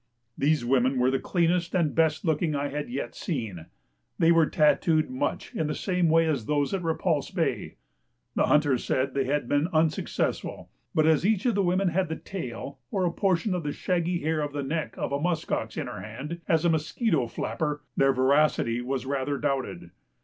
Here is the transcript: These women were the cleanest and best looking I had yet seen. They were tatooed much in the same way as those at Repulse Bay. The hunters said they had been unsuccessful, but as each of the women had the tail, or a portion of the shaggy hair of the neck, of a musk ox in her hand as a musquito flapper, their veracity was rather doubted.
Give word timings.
These 0.35 0.65
women 0.65 0.97
were 0.97 1.11
the 1.11 1.19
cleanest 1.19 1.75
and 1.75 1.93
best 1.93 2.25
looking 2.25 2.55
I 2.55 2.69
had 2.69 2.89
yet 2.89 3.13
seen. 3.13 3.67
They 4.17 4.31
were 4.31 4.49
tatooed 4.49 5.11
much 5.11 5.53
in 5.53 5.67
the 5.67 5.75
same 5.75 6.09
way 6.09 6.25
as 6.25 6.47
those 6.47 6.73
at 6.73 6.81
Repulse 6.81 7.29
Bay. 7.29 7.75
The 8.33 8.47
hunters 8.47 8.83
said 8.83 9.13
they 9.13 9.25
had 9.25 9.47
been 9.47 9.67
unsuccessful, 9.71 10.71
but 10.95 11.05
as 11.05 11.23
each 11.23 11.45
of 11.45 11.53
the 11.53 11.61
women 11.61 11.89
had 11.89 12.09
the 12.09 12.15
tail, 12.15 12.79
or 12.89 13.05
a 13.05 13.11
portion 13.13 13.53
of 13.53 13.61
the 13.61 13.71
shaggy 13.71 14.17
hair 14.21 14.41
of 14.41 14.53
the 14.53 14.63
neck, 14.63 14.97
of 14.97 15.11
a 15.11 15.21
musk 15.21 15.51
ox 15.51 15.77
in 15.77 15.85
her 15.85 16.01
hand 16.01 16.41
as 16.47 16.65
a 16.65 16.69
musquito 16.71 17.27
flapper, 17.27 17.83
their 17.95 18.11
veracity 18.11 18.81
was 18.81 19.05
rather 19.05 19.37
doubted. 19.37 19.91